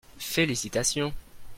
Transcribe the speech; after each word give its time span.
Félicitations. 0.17 1.13